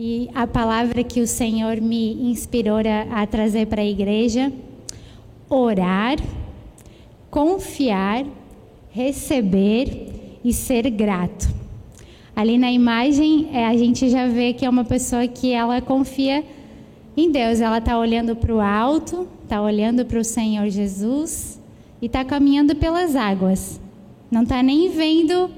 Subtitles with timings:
[0.00, 4.52] E a palavra que o Senhor me inspirou a, a trazer para a igreja:
[5.50, 6.18] orar,
[7.28, 8.24] confiar,
[8.92, 11.52] receber e ser grato.
[12.36, 16.44] Ali na imagem, é, a gente já vê que é uma pessoa que ela confia
[17.16, 17.60] em Deus.
[17.60, 21.60] Ela está olhando para o alto, está olhando para o Senhor Jesus
[22.00, 23.80] e está caminhando pelas águas.
[24.30, 25.50] Não está nem vendo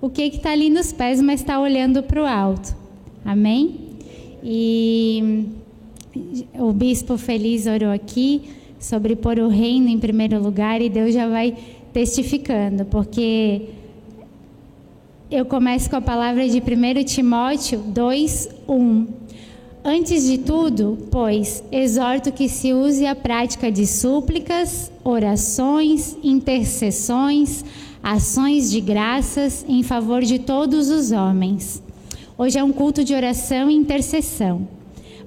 [0.00, 2.80] o que está ali nos pés, mas está olhando para o alto.
[3.24, 3.76] Amém?
[4.42, 5.46] E
[6.58, 8.42] o bispo feliz orou aqui
[8.78, 11.56] sobre pôr o reino em primeiro lugar e Deus já vai
[11.92, 13.62] testificando, porque
[15.30, 19.06] eu começo com a palavra de 1 Timóteo 2, 1.
[19.84, 27.64] Antes de tudo, pois, exorto que se use a prática de súplicas, orações, intercessões,
[28.02, 31.82] ações de graças em favor de todos os homens.
[32.36, 34.66] Hoje é um culto de oração e intercessão.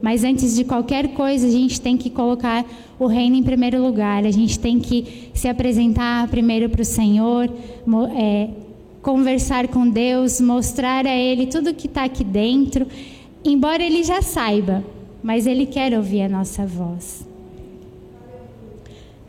[0.02, 2.66] Mas antes de qualquer coisa, a gente tem que colocar
[3.00, 4.26] o reino em primeiro lugar.
[4.26, 7.50] A gente tem que se apresentar primeiro para o Senhor,
[8.16, 8.50] é,
[9.02, 12.88] conversar com Deus, mostrar a Ele tudo que está aqui dentro,
[13.44, 14.84] embora Ele já saiba,
[15.24, 17.26] mas Ele quer ouvir a nossa voz.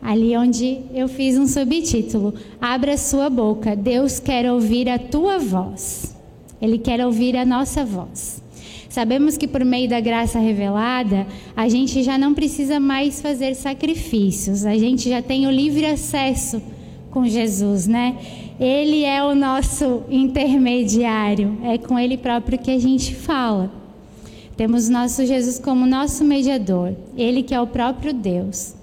[0.01, 6.16] Ali onde eu fiz um subtítulo: Abra sua boca, Deus quer ouvir a tua voz.
[6.61, 8.43] Ele quer ouvir a nossa voz.
[8.89, 14.65] Sabemos que por meio da graça revelada, a gente já não precisa mais fazer sacrifícios,
[14.65, 16.63] a gente já tem o livre acesso
[17.11, 18.17] com Jesus, né?
[18.59, 23.71] Ele é o nosso intermediário, é com Ele próprio que a gente fala.
[24.57, 28.75] Temos nosso Jesus como nosso mediador, Ele que é o próprio Deus.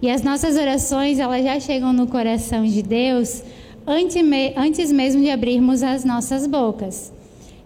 [0.00, 3.42] E as nossas orações, elas já chegam no coração de Deus
[3.84, 7.15] antes mesmo de abrirmos as nossas bocas.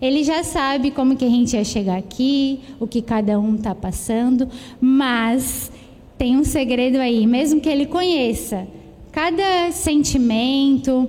[0.00, 3.74] Ele já sabe como que a gente ia chegar aqui, o que cada um está
[3.74, 4.48] passando,
[4.80, 5.70] mas
[6.16, 8.66] tem um segredo aí, mesmo que ele conheça.
[9.12, 11.08] Cada sentimento,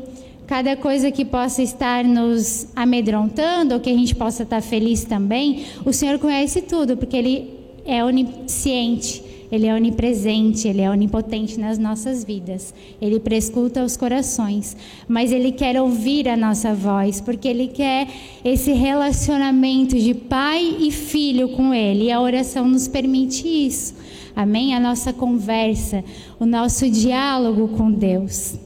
[0.51, 5.65] cada coisa que possa estar nos amedrontando ou que a gente possa estar feliz também,
[5.85, 7.49] o Senhor conhece tudo, porque Ele
[7.85, 12.73] é onisciente, Ele é onipresente, Ele é onipotente nas nossas vidas.
[13.01, 18.07] Ele prescuta os corações, mas Ele quer ouvir a nossa voz, porque Ele quer
[18.45, 23.95] esse relacionamento de pai e filho com Ele, e a oração nos permite isso.
[24.35, 24.73] Amém?
[24.73, 26.03] A nossa conversa,
[26.39, 28.57] o nosso diálogo com Deus.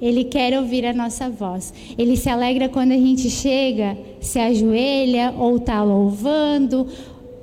[0.00, 1.74] Ele quer ouvir a nossa voz.
[1.96, 6.86] Ele se alegra quando a gente chega, se ajoelha ou está louvando,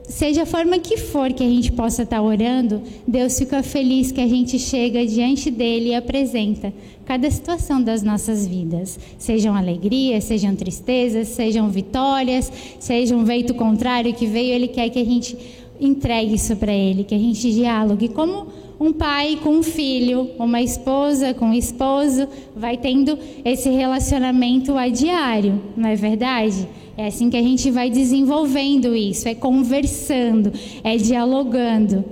[0.09, 4.11] seja a forma que for que a gente possa estar tá orando, Deus fica feliz
[4.11, 6.73] que a gente chega diante dele e apresenta
[7.05, 8.99] cada situação das nossas vidas.
[9.17, 14.99] Sejam alegrias, sejam tristezas, sejam vitórias, seja um veito contrário que veio, ele quer que
[14.99, 15.37] a gente
[15.79, 18.09] entregue isso para ele, que a gente dialogue.
[18.09, 18.47] Como
[18.79, 24.87] um pai com um filho, uma esposa com um esposo, vai tendo esse relacionamento a
[24.87, 26.67] diário, não é verdade?
[26.97, 30.51] É assim que a gente vai desenvolvendo isso, é conversando,
[30.83, 32.05] é dialogando.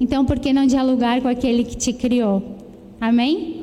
[0.00, 2.42] Então, por que não dialogar com aquele que te criou?
[3.00, 3.62] Amém?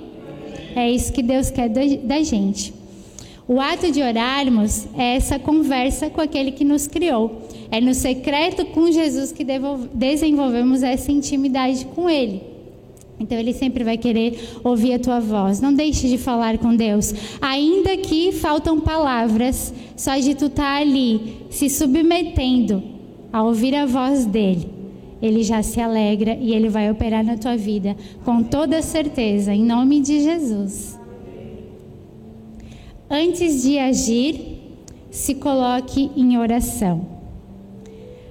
[0.76, 2.74] É isso que Deus quer da gente.
[3.48, 7.44] O ato de orarmos é essa conversa com aquele que nos criou.
[7.72, 9.46] É no secreto com Jesus que
[9.94, 12.55] desenvolvemos essa intimidade com Ele.
[13.20, 15.62] Então Ele sempre vai querer ouvir a tua voz.
[15.62, 17.14] Não deixe de falar com Deus.
[17.42, 22.84] Ainda que faltam palavras, só de tu estar tá ali, se submetendo
[23.32, 24.70] a ouvir a voz dEle.
[25.22, 29.64] Ele já se alegra e Ele vai operar na tua vida com toda certeza, em
[29.64, 31.00] nome de Jesus.
[33.10, 34.56] Antes de agir,
[35.10, 37.08] se coloque em oração.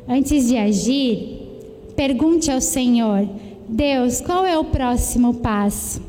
[0.07, 1.39] Antes de agir,
[1.97, 3.27] pergunte ao Senhor:
[3.69, 6.03] Deus, qual é o próximo passo?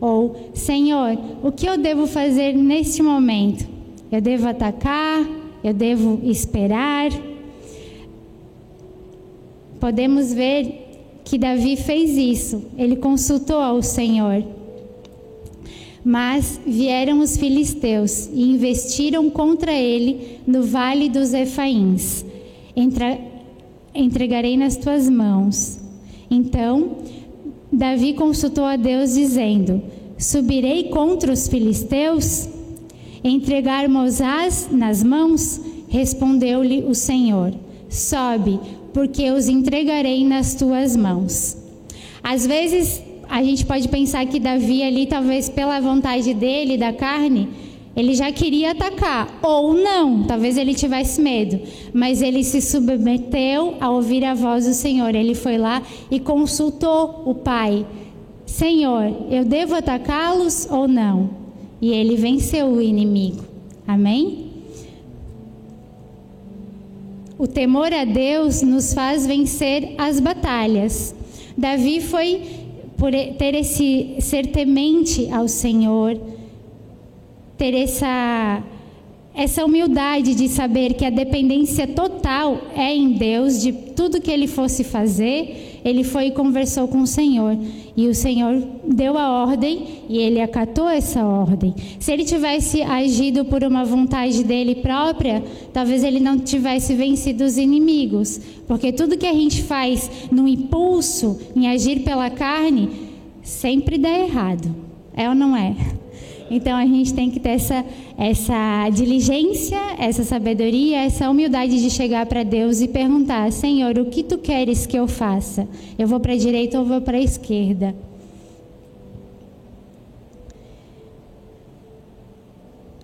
[0.00, 3.68] Ou, Senhor, o que eu devo fazer neste momento?
[4.10, 5.24] Eu devo atacar?
[5.62, 7.10] Eu devo esperar?
[9.78, 10.88] Podemos ver
[11.24, 12.64] que Davi fez isso.
[12.76, 14.42] Ele consultou ao Senhor.
[16.04, 22.24] Mas vieram os filisteus e investiram contra ele no vale dos Efaíns.
[22.74, 23.18] Entra,
[23.94, 25.79] entregarei nas tuas mãos.
[26.30, 26.98] Então,
[27.72, 29.82] Davi consultou a Deus, dizendo:
[30.16, 32.48] Subirei contra os filisteus?
[33.24, 35.60] Entregar Mosás nas mãos?
[35.88, 37.52] Respondeu-lhe o Senhor:
[37.88, 38.60] Sobe,
[38.92, 41.56] porque os entregarei nas tuas mãos.
[42.22, 47.48] Às vezes a gente pode pensar que Davi ali, talvez pela vontade dele, da carne,
[47.96, 51.60] Ele já queria atacar, ou não, talvez ele tivesse medo,
[51.92, 55.14] mas ele se submeteu a ouvir a voz do Senhor.
[55.14, 57.84] Ele foi lá e consultou o pai:
[58.46, 61.30] Senhor, eu devo atacá-los ou não?
[61.80, 63.44] E ele venceu o inimigo.
[63.86, 64.50] Amém?
[67.38, 71.14] O temor a Deus nos faz vencer as batalhas.
[71.56, 72.42] Davi foi
[72.98, 76.20] por ter esse ser temente ao Senhor,
[77.60, 78.62] ter essa
[79.34, 84.48] essa humildade de saber que a dependência total é em Deus, de tudo que ele
[84.48, 87.56] fosse fazer, ele foi e conversou com o Senhor.
[87.96, 91.74] E o Senhor deu a ordem e ele acatou essa ordem.
[92.00, 95.42] Se ele tivesse agido por uma vontade dele própria,
[95.72, 98.40] talvez ele não tivesse vencido os inimigos.
[98.66, 102.90] Porque tudo que a gente faz no impulso, em agir pela carne,
[103.42, 104.74] sempre dá errado.
[105.14, 105.99] É ou não é?
[106.50, 107.84] Então a gente tem que ter essa,
[108.18, 114.24] essa diligência, essa sabedoria, essa humildade de chegar para Deus e perguntar: Senhor, o que
[114.24, 115.68] tu queres que eu faça?
[115.96, 117.94] Eu vou para a direita ou vou para a esquerda?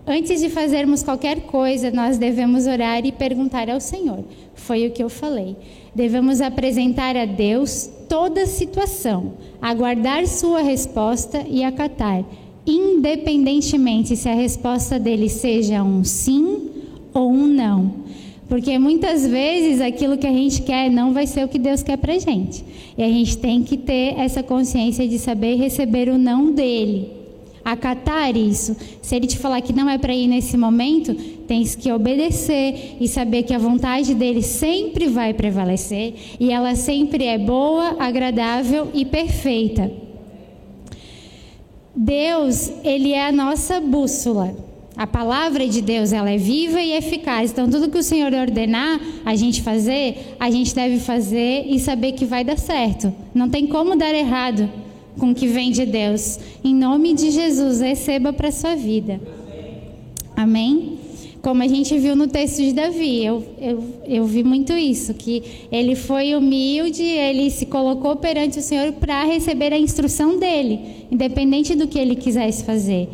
[0.08, 4.25] Antes de fazermos qualquer coisa, nós devemos orar e perguntar ao Senhor.
[4.54, 5.56] Foi o que eu falei.
[5.94, 12.25] Devemos apresentar a Deus toda a situação, aguardar sua resposta e acatar
[12.66, 16.70] independentemente se a resposta dele seja um sim
[17.14, 18.06] ou um não.
[18.48, 21.96] Porque muitas vezes aquilo que a gente quer não vai ser o que Deus quer
[21.96, 22.64] para gente.
[22.96, 27.10] E a gente tem que ter essa consciência de saber receber o não dele.
[27.64, 28.76] Acatar isso.
[29.02, 31.12] Se ele te falar que não é para ir nesse momento,
[31.48, 37.24] tens que obedecer e saber que a vontade dele sempre vai prevalecer e ela sempre
[37.24, 40.06] é boa, agradável e perfeita.
[41.96, 44.54] Deus, ele é a nossa bússola.
[44.96, 47.50] A palavra de Deus, ela é viva e eficaz.
[47.50, 52.12] Então, tudo que o Senhor ordenar a gente fazer, a gente deve fazer e saber
[52.12, 53.12] que vai dar certo.
[53.34, 54.70] Não tem como dar errado
[55.19, 56.38] com o que vem de Deus.
[56.62, 59.20] Em nome de Jesus, receba para sua vida.
[60.34, 60.98] Amém?
[61.42, 63.24] Como a gente viu no texto de Davi.
[63.24, 68.62] Eu, eu, eu vi muito isso, que ele foi humilde, ele se colocou perante o
[68.62, 73.08] Senhor para receber a instrução dele, independente do que ele quisesse fazer.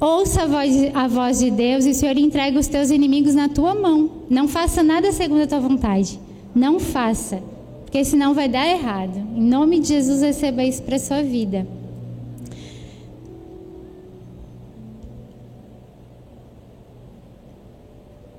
[0.00, 3.48] Ouça a voz, a voz de Deus e o Senhor entrega os teus inimigos na
[3.48, 4.10] tua mão.
[4.30, 6.20] Não faça nada segundo a tua vontade.
[6.54, 7.42] Não faça,
[7.84, 9.16] porque senão vai dar errado.
[9.36, 11.66] Em nome de Jesus, receba isso para a sua vida.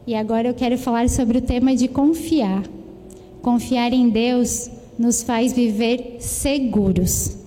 [0.10, 2.64] E agora eu quero falar sobre o tema de confiar.
[3.44, 4.68] Confiar em Deus
[4.98, 7.38] nos faz viver seguros,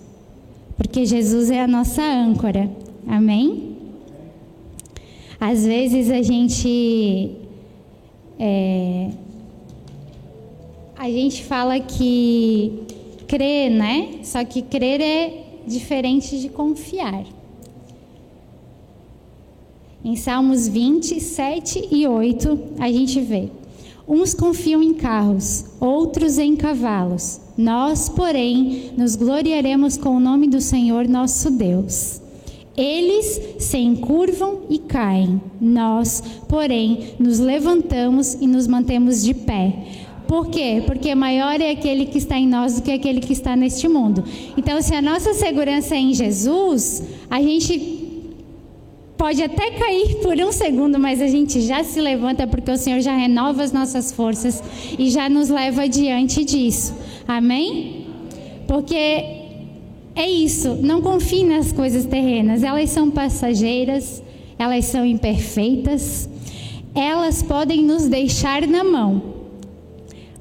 [0.76, 2.70] porque Jesus é a nossa âncora.
[3.04, 3.78] Amém?
[5.40, 7.32] Às vezes a gente
[8.38, 9.10] é,
[10.96, 12.84] a gente fala que
[13.26, 14.20] crer, né?
[14.22, 17.24] Só que crer é diferente de confiar.
[20.04, 23.48] Em Salmos 20, 7 e 8, a gente vê:
[24.06, 27.40] Uns confiam em carros, outros em cavalos.
[27.56, 32.20] Nós, porém, nos gloriaremos com o nome do Senhor nosso Deus.
[32.76, 35.40] Eles se encurvam e caem.
[35.60, 39.86] Nós, porém, nos levantamos e nos mantemos de pé.
[40.26, 40.82] Por quê?
[40.84, 44.24] Porque maior é aquele que está em nós do que aquele que está neste mundo.
[44.56, 48.01] Então, se a nossa segurança é em Jesus, a gente
[49.22, 53.00] pode até cair por um segundo, mas a gente já se levanta porque o Senhor
[53.00, 54.60] já renova as nossas forças
[54.98, 56.92] e já nos leva adiante disso.
[57.28, 58.04] Amém?
[58.66, 58.96] Porque
[60.16, 64.20] é isso, não confie nas coisas terrenas, elas são passageiras,
[64.58, 66.28] elas são imperfeitas,
[66.92, 69.22] elas podem nos deixar na mão.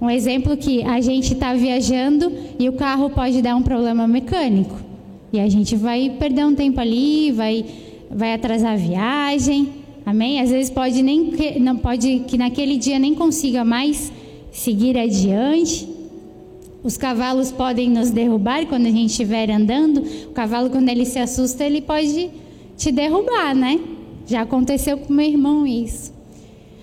[0.02, 4.76] Um exemplo que a gente está viajando e o carro pode dar um problema mecânico.
[5.32, 7.64] E a gente vai perder um tempo ali, vai
[8.14, 9.70] vai atrasar a viagem,
[10.06, 10.40] amém?
[10.42, 14.12] Às vezes pode nem que, não pode que naquele dia nem consiga mais
[14.52, 15.88] seguir adiante.
[16.84, 20.04] Os cavalos podem nos derrubar quando a gente estiver andando.
[20.28, 22.30] O cavalo quando ele se assusta, ele pode
[22.76, 23.80] te derrubar, né?
[24.28, 26.12] Já aconteceu com meu irmão isso.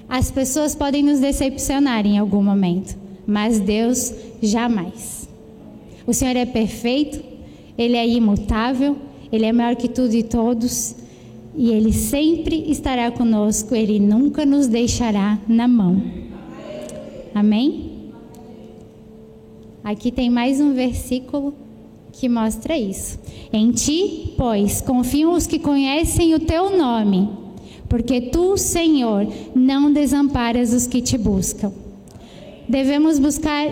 [0.08, 5.28] As pessoas podem nos decepcionar em algum momento, mas Deus jamais.
[6.06, 7.22] O Senhor é perfeito,
[7.76, 8.96] ele é imutável,
[9.30, 10.94] ele é maior que tudo e todos
[11.58, 16.00] e Ele sempre estará conosco, Ele nunca nos deixará na mão.
[17.34, 18.12] Amém?
[19.82, 21.52] Aqui tem mais um versículo
[22.12, 23.18] que mostra isso.
[23.52, 27.28] Em ti, pois, confiam os que conhecem o teu nome,
[27.88, 31.72] porque tu, Senhor, não desamparas os que te buscam.
[32.68, 33.66] Devemos buscar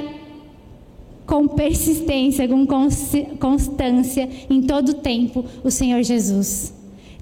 [1.25, 2.67] com persistência, com
[3.39, 6.76] constância, em todo tempo, o Senhor Jesus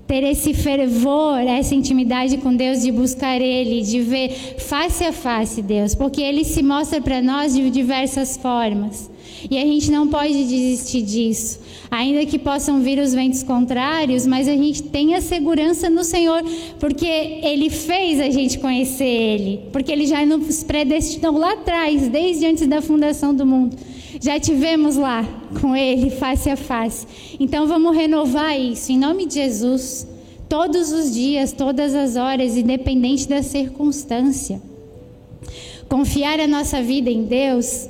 [0.07, 5.63] ter esse fervor, essa intimidade com Deus, de buscar Ele, de ver face a face
[5.63, 9.11] Deus, porque Ele se mostra para nós de diversas formas.
[9.51, 11.61] E a gente não pode desistir disso.
[11.91, 16.43] Ainda que possam vir os ventos contrários, mas a gente tem a segurança no Senhor,
[16.81, 22.47] porque Ele fez a gente conhecer Ele, porque Ele já nos predestinou lá atrás, desde
[22.47, 23.77] antes da fundação do mundo.
[24.25, 25.23] Já tivemos lá
[25.61, 27.07] com Ele face a face.
[27.39, 30.09] Então vamos renovar isso em nome de Jesus,
[30.49, 34.63] todos os dias, todas as horas, independente da circunstância.
[35.91, 37.87] Confiar a nossa vida em Deus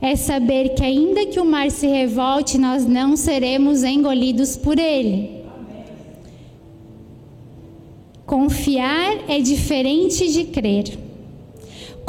[0.00, 5.30] é saber que, ainda que o mar se revolte, nós não seremos engolidos por ele.
[8.26, 11.09] Confiar é diferente de crer.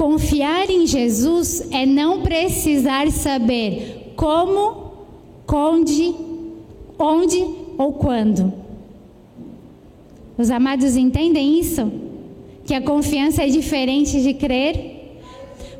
[0.02, 4.94] Confiar em Jesus é não precisar saber como,
[5.48, 6.16] onde,
[6.98, 7.38] onde
[7.78, 8.52] ou quando.
[10.36, 11.92] Os amados entendem isso?
[12.66, 15.20] Que a confiança é diferente de crer?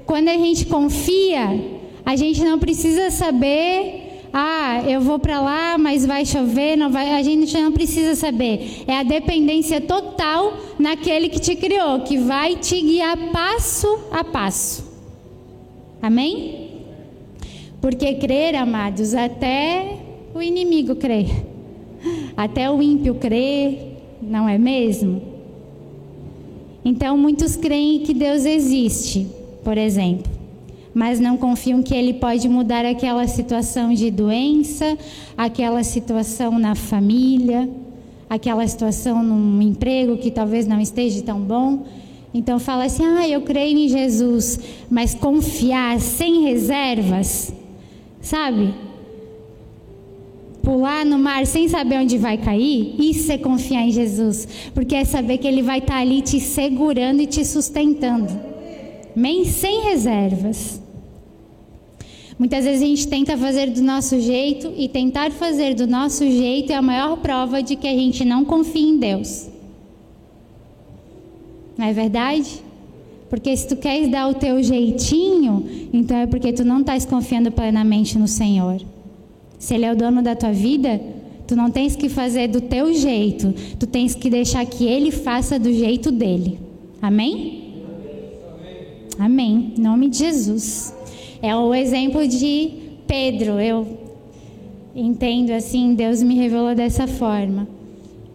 [0.06, 1.60] Quando a gente confia,
[2.06, 7.16] a gente não precisa saber, ah, eu vou para lá, mas vai chover, não vai.
[7.16, 8.84] A gente não precisa saber.
[8.88, 14.90] É a dependência total naquele que te criou, que vai te guiar passo a passo.
[16.02, 16.70] Amém?
[17.82, 19.98] Porque crer, amados, até
[20.34, 21.26] o inimigo crê.
[22.38, 23.78] Até o ímpio crê,
[24.22, 25.22] não é mesmo?
[26.86, 29.28] Então muitos creem que Deus existe,
[29.64, 30.41] por exemplo
[30.94, 34.98] mas não confiam que Ele pode mudar aquela situação de doença,
[35.38, 37.70] aquela situação na família,
[38.30, 41.86] aquela situação num emprego que talvez não esteja tão bom.
[42.34, 47.54] Então fala assim: ah, eu creio em Jesus, mas confiar sem reservas,
[48.22, 48.74] sabe?
[50.62, 55.04] Pular no mar sem saber onde vai cair, isso é confiar em Jesus, porque é
[55.04, 58.51] saber que Ele vai estar ali te segurando e te sustentando.
[59.16, 59.46] Amém?
[59.46, 60.82] Sem reservas.
[62.42, 66.72] Muitas vezes a gente tenta fazer do nosso jeito e tentar fazer do nosso jeito
[66.72, 69.48] é a maior prova de que a gente não confia em Deus.
[71.78, 72.62] Não é verdade?
[73.30, 77.52] Porque se tu queres dar o teu jeitinho, então é porque tu não estás confiando
[77.52, 78.82] plenamente no Senhor.
[79.60, 81.00] Se Ele é o dono da tua vida,
[81.48, 85.60] tu não tens que fazer do teu jeito, tu tens que deixar que Ele faça
[85.60, 86.60] do jeito dele.
[87.00, 87.61] Amém?
[89.20, 89.74] Amém.
[89.78, 90.94] Em nome de Jesus.
[91.42, 92.72] É o exemplo de
[93.08, 93.60] Pedro.
[93.60, 93.98] Eu
[94.96, 97.68] entendo assim, Deus me revelou dessa forma.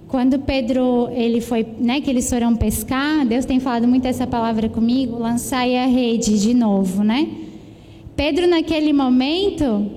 [0.09, 4.69] Quando Pedro, ele foi, né, que eles foram pescar, Deus tem falado muito essa palavra
[4.69, 7.29] comigo, lançai a rede de novo, né?
[8.15, 9.91] Pedro naquele momento,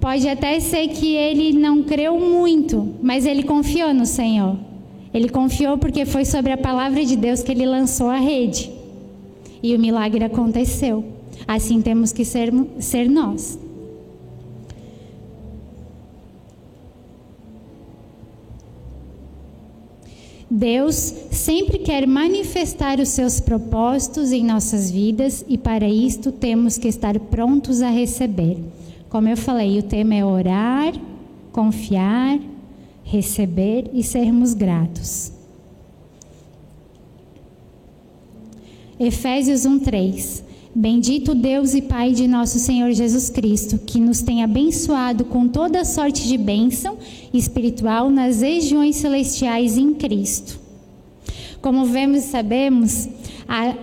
[0.00, 4.56] pode até ser que ele não creu muito, mas ele confiou no Senhor.
[5.12, 8.70] Ele confiou porque foi sobre a palavra de Deus que ele lançou a rede.
[9.62, 11.04] E o milagre aconteceu.
[11.46, 13.58] Assim temos que ser, ser nós.
[20.54, 26.88] Deus sempre quer manifestar os seus propósitos em nossas vidas e para isto temos que
[26.88, 28.58] estar prontos a receber.
[29.08, 30.92] Como eu falei, o tema é orar,
[31.52, 32.38] confiar,
[33.02, 35.31] receber e sermos gratos.
[39.02, 45.24] Efésios 1:3 Bendito Deus e Pai de nosso Senhor Jesus Cristo, que nos tem abençoado
[45.24, 46.96] com toda sorte de bênção
[47.34, 50.58] espiritual nas regiões celestiais em Cristo.
[51.60, 53.08] Como vemos e sabemos,
[53.48, 53.74] a,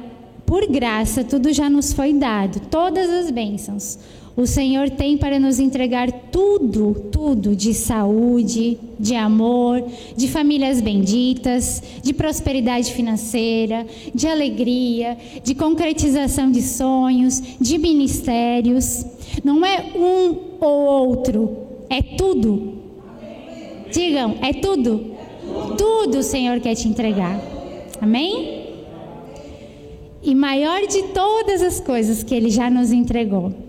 [0.46, 4.00] por graça tudo já nos foi dado, todas as bênçãos.
[4.40, 9.84] O Senhor tem para nos entregar tudo, tudo de saúde, de amor,
[10.16, 19.06] de famílias benditas, de prosperidade financeira, de alegria, de concretização de sonhos, de ministérios.
[19.44, 21.58] Não é um ou outro,
[21.90, 22.76] é tudo.
[23.92, 25.18] Digam, é tudo.
[25.78, 27.38] Tudo o Senhor quer te entregar.
[28.00, 28.70] Amém?
[30.24, 33.68] E maior de todas as coisas que Ele já nos entregou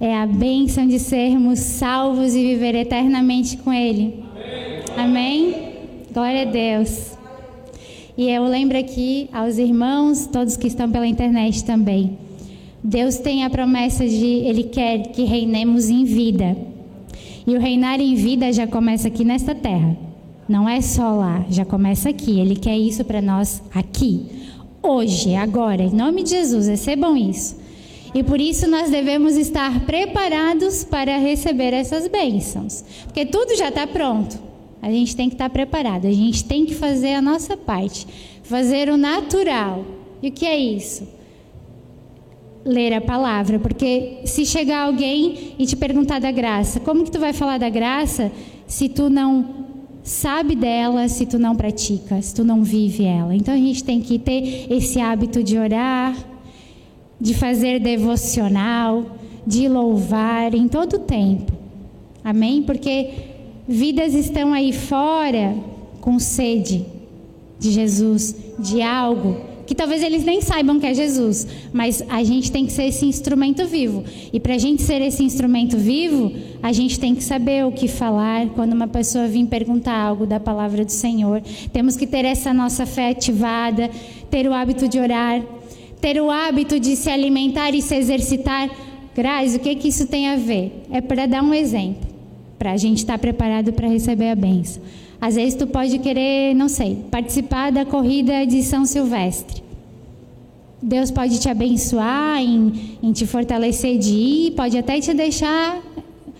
[0.00, 4.24] é a bênção de sermos salvos e viver eternamente com Ele.
[4.96, 5.74] Amém?
[6.12, 7.12] Glória a Deus.
[8.16, 12.18] E eu lembro aqui aos irmãos, todos que estão pela internet também.
[12.82, 16.56] Deus tem a promessa de Ele quer que reinemos em vida.
[17.46, 19.96] E o reinar em vida já começa aqui nesta terra.
[20.48, 22.40] Não é só lá, já começa aqui.
[22.40, 24.26] Ele quer isso para nós aqui,
[24.82, 26.68] hoje, agora, em nome de Jesus.
[26.68, 27.59] Recebam isso.
[28.14, 33.86] E por isso nós devemos estar preparados para receber essas bênçãos, porque tudo já está
[33.86, 34.38] pronto.
[34.82, 38.06] A gente tem que estar preparado, a gente tem que fazer a nossa parte,
[38.42, 39.84] fazer o natural.
[40.22, 41.06] E o que é isso?
[42.64, 47.20] Ler a palavra, porque se chegar alguém e te perguntar da graça, como que tu
[47.20, 48.32] vai falar da graça
[48.66, 49.60] se tu não
[50.02, 53.34] sabe dela, se tu não pratica, se tu não vive ela?
[53.34, 56.16] Então a gente tem que ter esse hábito de orar,
[57.20, 59.04] de fazer devocional,
[59.46, 61.52] de louvar em todo o tempo.
[62.24, 62.62] Amém?
[62.62, 63.10] Porque
[63.68, 65.54] vidas estão aí fora
[66.00, 66.84] com sede
[67.58, 72.50] de Jesus, de algo que talvez eles nem saibam que é Jesus, mas a gente
[72.50, 74.02] tem que ser esse instrumento vivo.
[74.32, 77.86] E para a gente ser esse instrumento vivo, a gente tem que saber o que
[77.86, 81.40] falar quando uma pessoa vir perguntar algo da palavra do Senhor.
[81.72, 83.88] Temos que ter essa nossa fé ativada,
[84.28, 85.40] ter o hábito de orar,
[86.00, 88.70] ter o hábito de se alimentar e se exercitar.
[89.14, 90.84] Grazi, o que, que isso tem a ver?
[90.90, 92.08] É para dar um exemplo,
[92.58, 94.82] para a gente estar tá preparado para receber a benção.
[95.20, 99.62] Às vezes tu pode querer, não sei, participar da corrida de São Silvestre.
[100.82, 105.78] Deus pode te abençoar, em, em te fortalecer de ir, pode até te deixar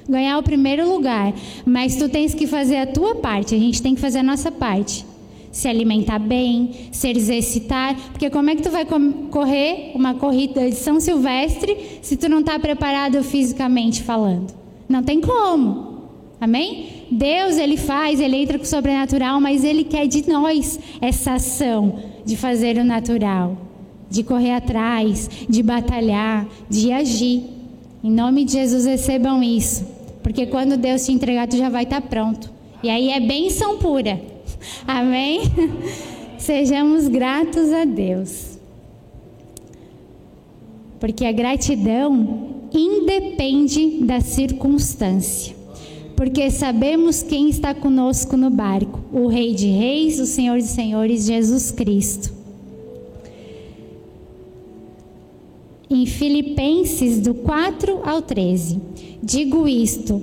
[0.08, 1.32] ganhar o primeiro lugar,
[1.64, 4.50] mas tu tens que fazer a tua parte, a gente tem que fazer a nossa
[4.50, 5.04] parte
[5.50, 8.86] se alimentar bem, se exercitar, porque como é que tu vai
[9.30, 14.54] correr uma corrida de São Silvestre se tu não está preparado fisicamente falando?
[14.88, 15.90] Não tem como.
[16.40, 17.04] Amém?
[17.10, 21.98] Deus ele faz, ele entra com o sobrenatural, mas ele quer de nós essa ação
[22.24, 23.58] de fazer o natural,
[24.08, 27.44] de correr atrás, de batalhar, de agir.
[28.02, 29.86] Em nome de Jesus recebam isso,
[30.22, 32.50] porque quando Deus te entregar, tu já vai estar tá pronto.
[32.82, 34.18] E aí é bênção pura.
[34.86, 35.42] Amém?
[36.38, 38.58] Sejamos gratos a Deus.
[40.98, 45.54] Porque a gratidão independe da circunstância.
[46.16, 51.24] Porque sabemos quem está conosco no barco: o Rei de Reis, o Senhor de Senhores,
[51.24, 52.32] Jesus Cristo.
[55.88, 58.80] Em Filipenses, do 4 ao 13,
[59.22, 60.22] digo isto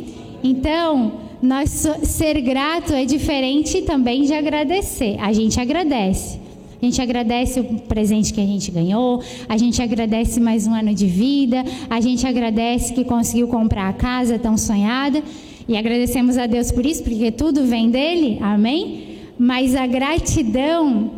[0.43, 1.69] Então, nós
[2.03, 5.17] ser grato é diferente também de agradecer.
[5.19, 6.39] A gente agradece.
[6.81, 10.95] A gente agradece o presente que a gente ganhou, a gente agradece mais um ano
[10.95, 15.21] de vida, a gente agradece que conseguiu comprar a casa tão sonhada
[15.67, 19.19] e agradecemos a Deus por isso, porque tudo vem dele, amém?
[19.37, 21.11] Mas a gratidão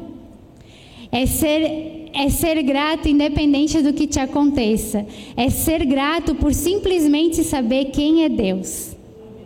[1.09, 5.05] é ser, é ser grato independente do que te aconteça,
[5.37, 8.92] é ser grato por simplesmente saber quem é Deus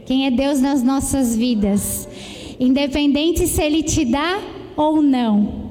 [0.07, 2.07] quem é Deus nas nossas vidas,
[2.57, 4.39] independente se Ele te dá
[4.77, 5.67] ou não.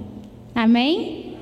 [0.54, 1.32] Amém?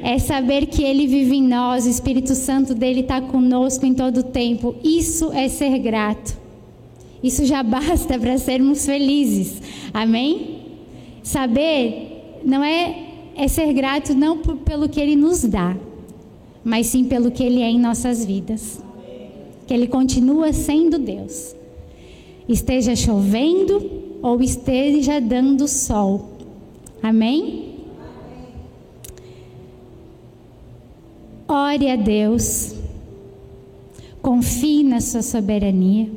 [0.00, 4.18] É saber que Ele vive em nós, o Espírito Santo dele está conosco em todo
[4.18, 4.76] o tempo.
[4.84, 6.38] Isso é ser grato.
[7.20, 9.60] Isso já basta para sermos felizes.
[9.92, 10.60] Amém?
[11.24, 15.76] Saber não é, é ser grato não por, pelo que Ele nos dá,
[16.62, 18.80] mas sim pelo que Ele é em nossas vidas.
[19.66, 21.56] Que Ele continua sendo Deus
[22.48, 23.90] esteja chovendo
[24.22, 26.30] ou esteja dando sol.
[27.02, 27.74] Amém?
[31.46, 32.74] Ore a Deus,
[34.22, 36.08] confie na sua soberania,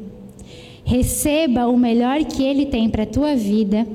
[0.86, 3.86] receba o melhor que Ele tem para a tua vida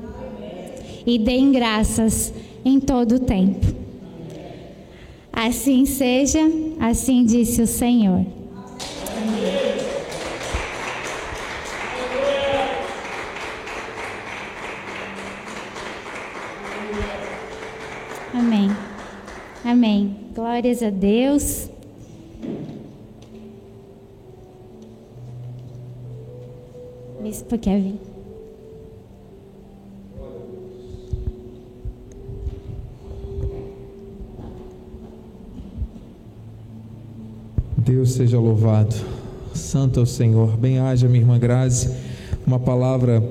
[1.06, 3.66] e dê graças em todo o tempo.
[5.32, 6.40] Assim seja,
[6.78, 8.26] assim disse o Senhor.
[20.52, 21.70] Glórias a Deus.
[27.22, 27.98] Bispo Kevin.
[37.78, 38.94] Deus seja louvado.
[39.54, 40.58] Santo é o Senhor.
[40.58, 41.90] Bem haja, minha irmã Grazi.
[42.46, 43.24] uma palavra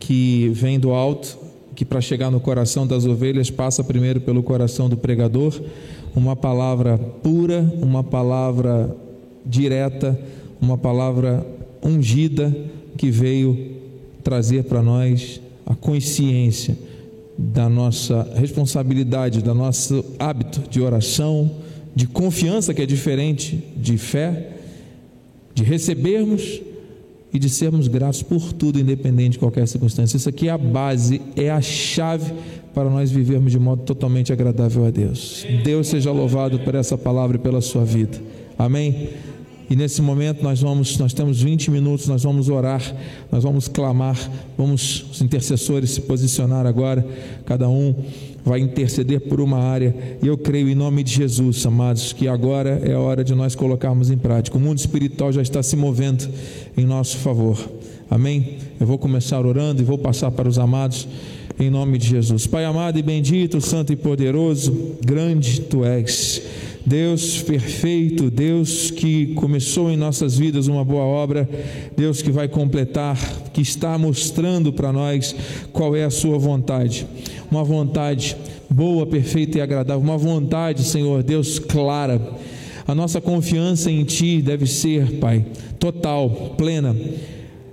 [0.00, 1.36] que vem do alto,
[1.74, 5.52] que para chegar no coração das ovelhas passa primeiro pelo coração do pregador,
[6.14, 8.94] uma palavra pura, uma palavra
[9.44, 10.18] direta,
[10.60, 11.46] uma palavra
[11.82, 12.54] ungida
[12.96, 13.76] que veio
[14.22, 16.76] trazer para nós a consciência
[17.36, 21.50] da nossa responsabilidade, do nosso hábito de oração,
[21.94, 24.50] de confiança que é diferente de fé,
[25.54, 26.60] de recebermos
[27.32, 30.16] e de sermos gratos por tudo, independente de qualquer circunstância.
[30.16, 32.32] Isso aqui é a base, é a chave
[32.74, 35.46] para nós vivermos de modo totalmente agradável a Deus.
[35.64, 38.18] Deus seja louvado por essa palavra e pela sua vida.
[38.58, 39.10] Amém.
[39.70, 42.82] E nesse momento nós vamos, nós temos 20 minutos, nós vamos orar,
[43.30, 44.18] nós vamos clamar,
[44.56, 47.06] vamos os intercessores se posicionar agora,
[47.44, 47.94] cada um
[48.44, 52.80] vai interceder por uma área, e eu creio em nome de Jesus, amados, que agora
[52.82, 54.56] é a hora de nós colocarmos em prática.
[54.56, 56.26] O mundo espiritual já está se movendo
[56.76, 57.58] em nosso favor.
[58.10, 58.56] Amém?
[58.80, 61.06] Eu vou começar orando e vou passar para os amados
[61.60, 62.46] em nome de Jesus.
[62.46, 66.40] Pai amado e bendito, santo e poderoso, grande tu és.
[66.88, 71.46] Deus perfeito, Deus que começou em nossas vidas uma boa obra,
[71.94, 73.18] Deus que vai completar,
[73.52, 75.36] que está mostrando para nós
[75.70, 77.06] qual é a Sua vontade.
[77.50, 78.34] Uma vontade
[78.70, 82.18] boa, perfeita e agradável, uma vontade, Senhor Deus, clara.
[82.86, 85.44] A nossa confiança em Ti deve ser, Pai,
[85.78, 86.96] total, plena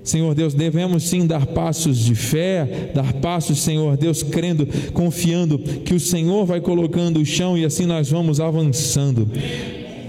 [0.06, 5.96] Senhor Deus, devemos sim dar passos de fé, dar passos, Senhor Deus, crendo, confiando que
[5.96, 9.28] o Senhor vai colocando o chão e assim nós vamos avançando.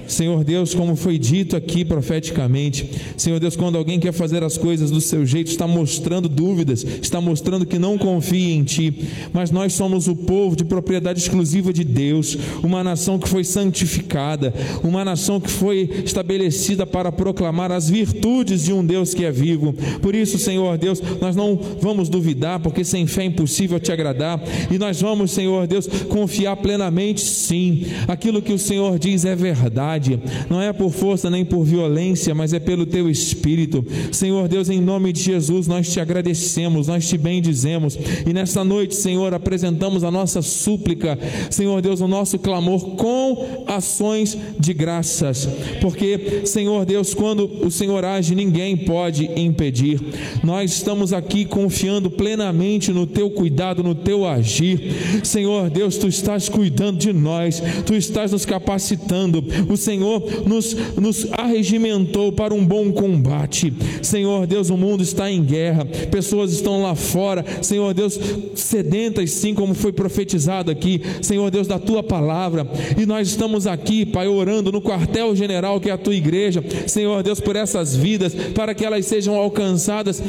[0.09, 4.91] Senhor Deus, como foi dito aqui profeticamente, Senhor Deus, quando alguém quer fazer as coisas
[4.91, 9.73] do seu jeito, está mostrando dúvidas, está mostrando que não confia em Ti, mas nós
[9.73, 15.41] somos o povo de propriedade exclusiva de Deus, uma nação que foi santificada, uma nação
[15.41, 19.75] que foi estabelecida para proclamar as virtudes de um Deus que é vivo.
[20.01, 24.43] Por isso, Senhor Deus, nós não vamos duvidar, porque sem fé é impossível te agradar,
[24.71, 29.96] e nós vamos, Senhor Deus, confiar plenamente, sim, aquilo que o Senhor diz é verdade
[29.97, 33.85] vontade, não é por força nem por violência, mas é pelo teu espírito.
[34.13, 38.95] Senhor Deus, em nome de Jesus, nós te agradecemos, nós te bendizemos e nesta noite,
[38.95, 41.19] Senhor, apresentamos a nossa súplica,
[41.51, 45.49] Senhor Deus, o nosso clamor com ações de graças,
[45.81, 50.01] porque, Senhor Deus, quando o Senhor age, ninguém pode impedir.
[50.43, 55.23] Nós estamos aqui confiando plenamente no teu cuidado, no teu agir.
[55.23, 59.45] Senhor Deus, tu estás cuidando de nós, tu estás nos capacitando.
[59.69, 63.73] O Senhor nos, nos arregimentou para um bom combate.
[64.03, 68.19] Senhor Deus, o mundo está em guerra, pessoas estão lá fora, Senhor Deus,
[68.57, 72.67] sedentas sim, como foi profetizado aqui, Senhor Deus, da tua palavra,
[73.01, 77.39] e nós estamos aqui, Pai, orando no quartel-general que é a tua igreja, Senhor Deus,
[77.39, 80.21] por essas vidas, para que elas sejam alcançadas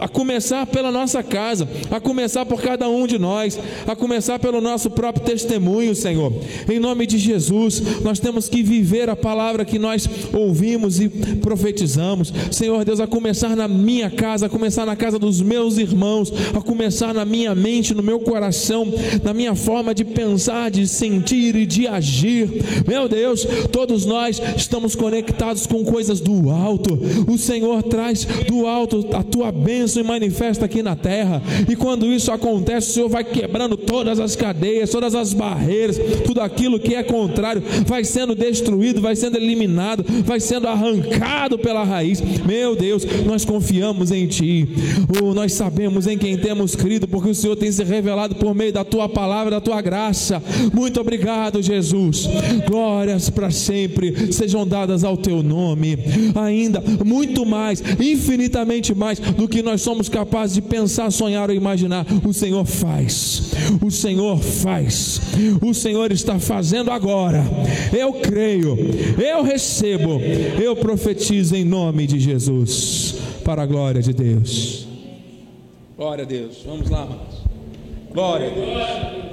[0.00, 4.60] a começar pela nossa casa, a começar por cada um de nós, a começar pelo
[4.60, 6.32] nosso próprio testemunho, Senhor.
[6.68, 12.32] Em nome de Jesus, nós temos que viver a palavra que nós ouvimos e profetizamos.
[12.50, 16.62] Senhor Deus, a começar na minha casa, a começar na casa dos meus irmãos, a
[16.62, 18.86] começar na minha mente, no meu coração,
[19.22, 22.48] na minha forma de pensar, de sentir e de agir.
[22.88, 26.98] Meu Deus, todos nós estamos conectados com coisas do alto.
[27.30, 31.42] O Senhor traz do alto a tua bênção isso manifesta aqui na terra.
[31.68, 36.40] E quando isso acontece, o Senhor vai quebrando todas as cadeias, todas as barreiras, tudo
[36.40, 42.20] aquilo que é contrário vai sendo destruído, vai sendo eliminado, vai sendo arrancado pela raiz.
[42.46, 44.68] Meu Deus, nós confiamos em Ti.
[45.22, 48.72] Oh, nós sabemos em quem temos crido, porque o Senhor tem se revelado por meio
[48.72, 50.42] da Tua palavra, da Tua graça.
[50.72, 52.28] Muito obrigado, Jesus.
[52.66, 55.98] Glórias para sempre sejam dadas ao Teu nome.
[56.34, 61.56] Ainda muito mais, infinitamente mais do que nós nós somos capazes de pensar, sonhar ou
[61.56, 63.52] imaginar, o Senhor faz.
[63.82, 65.20] O Senhor faz.
[65.62, 67.42] O Senhor está fazendo agora.
[67.96, 68.76] Eu creio,
[69.18, 70.20] eu recebo,
[70.62, 74.86] eu profetizo em nome de Jesus, para a glória de Deus.
[75.96, 76.58] Glória a Deus.
[76.66, 77.38] Vamos lá, amados.
[78.12, 79.30] Glória a Deus.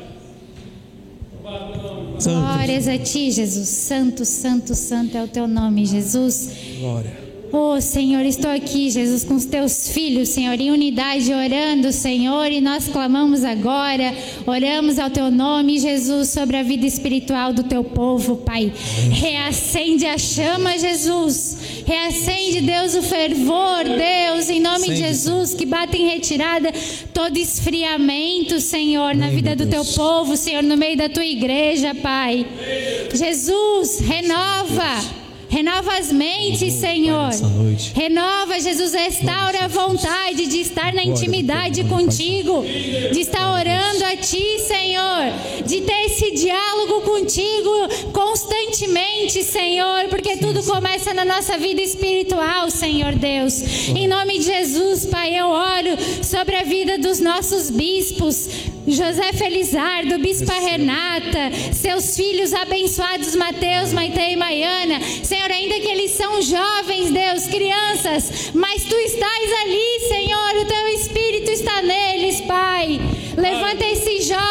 [2.24, 2.40] Santo.
[2.40, 3.68] Glórias a ti, Jesus.
[3.68, 6.52] Santo, santo, santo é o teu nome, Jesus.
[6.80, 7.27] Glória.
[7.52, 12.60] Oh, Senhor, estou aqui, Jesus, com os teus filhos, Senhor, em unidade, orando, Senhor, e
[12.60, 14.14] nós clamamos agora,
[14.46, 18.72] oramos ao teu nome, Jesus, sobre a vida espiritual do teu povo, Pai.
[19.12, 21.58] Reacende a chama, Jesus.
[21.86, 26.74] Reacende, Deus, o fervor, Deus, em nome de Jesus, que bate em retirada
[27.14, 32.46] todo esfriamento, Senhor, na vida do teu povo, Senhor, no meio da tua igreja, Pai.
[33.14, 37.30] Jesus, renova Renova as mentes, Senhor.
[37.94, 42.64] Renova, Jesus, restaura a vontade de estar na intimidade contigo,
[43.12, 47.72] de estar orando a Ti, Senhor, de ter esse diálogo contigo
[48.12, 53.62] constantemente, Senhor, porque tudo começa na nossa vida espiritual, Senhor Deus.
[53.90, 58.48] Em nome de Jesus, Pai, eu oro sobre a vida dos nossos bispos.
[58.88, 65.02] José Felizardo, Bispa Renata, seus filhos abençoados Mateus, Maite e Maiana.
[65.24, 70.88] Senhor, ainda que eles são jovens, Deus, crianças, mas tu estás ali, Senhor, o teu
[70.88, 73.02] Espírito está neles, Pai.
[73.36, 74.47] Levanta esses jovens,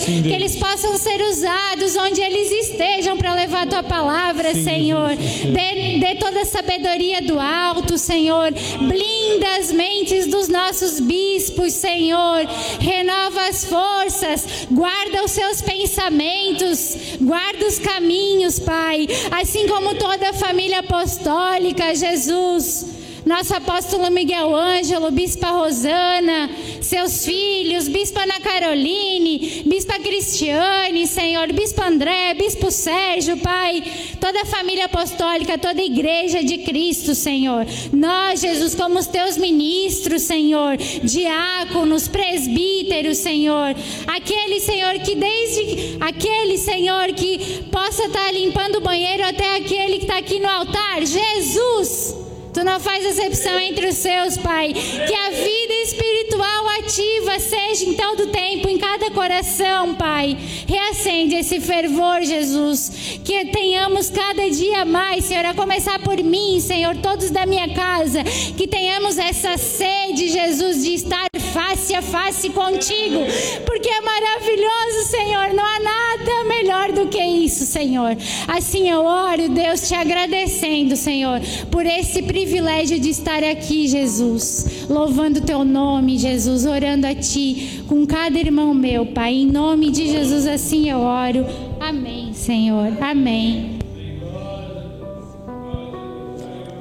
[0.00, 4.64] Sim, que eles possam ser usados onde eles estejam para levar a tua palavra, Sim,
[4.64, 5.16] Senhor.
[5.16, 8.52] Dê, dê toda a sabedoria do alto, Senhor.
[8.52, 12.46] Blinda as mentes dos nossos bispos, Senhor.
[12.80, 19.06] Renova as forças, guarda os seus pensamentos, guarda os caminhos, Pai.
[19.30, 27.88] Assim como toda a família apostólica, Jesus nosso apóstolo Miguel Ângelo, Bispa Rosana, seus filhos,
[27.88, 33.82] Bispa Ana Caroline, Bispa Cristiane, Senhor, Bispo André, Bispo Sérgio, Pai,
[34.20, 37.66] toda a família apostólica, toda a igreja de Cristo, Senhor.
[37.92, 43.74] Nós, Jesus, como os teus ministros, Senhor, diáconos, presbíteros, Senhor,
[44.06, 50.04] aquele, Senhor, que desde aquele, Senhor, que possa estar limpando o banheiro até aquele que
[50.04, 52.19] está aqui no altar, Jesus.
[52.52, 54.72] Tu não faz exceção entre os seus, Pai.
[54.72, 60.36] Que a vida espiritual ativa seja em todo tempo, em cada coração, Pai.
[60.66, 63.20] Reacende esse fervor, Jesus.
[63.24, 68.24] Que tenhamos cada dia mais, Senhor, a começar por mim, Senhor, todos da minha casa.
[68.56, 73.18] Que tenhamos essa sede, Jesus, de estar face a face contigo.
[73.64, 75.54] Porque é maravilhoso, Senhor.
[75.54, 78.16] Não há nada melhor do que isso, Senhor.
[78.48, 85.40] Assim eu oro, Deus, te agradecendo, Senhor, por esse privilégio de estar aqui, Jesus, louvando
[85.40, 89.34] teu nome, Jesus, orando a ti com cada irmão meu, Pai.
[89.34, 91.46] Em nome de Jesus, assim eu oro.
[91.80, 92.92] Amém, Senhor.
[93.00, 93.78] Amém.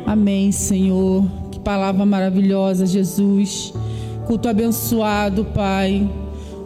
[0.05, 1.23] Amém, Senhor.
[1.51, 3.73] Que palavra maravilhosa, Jesus.
[4.29, 6.07] Culto abençoado, Pai.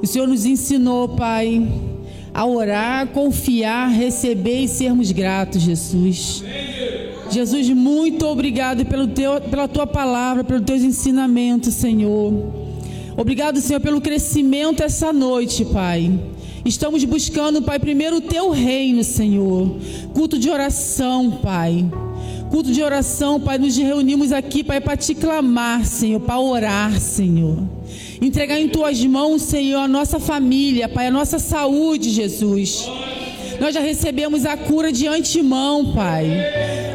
[0.01, 1.65] O Senhor nos ensinou, Pai,
[2.33, 6.43] a orar, confiar, receber e sermos gratos, Jesus.
[7.29, 12.33] Jesus, muito obrigado pelo teu, pela tua palavra, pelos teus ensinamentos, Senhor.
[13.15, 16.11] Obrigado, Senhor, pelo crescimento essa noite, Pai.
[16.65, 19.77] Estamos buscando, Pai, primeiro o teu reino, Senhor.
[20.13, 21.89] Culto de oração, Pai.
[22.49, 23.57] Culto de oração, Pai.
[23.57, 27.57] Nos reunimos aqui, Pai, para te clamar, Senhor, para orar, Senhor.
[28.21, 32.87] Entregar em tuas mãos, Senhor, a nossa família, Pai, a nossa saúde, Jesus.
[33.59, 36.27] Nós já recebemos a cura de antemão, Pai.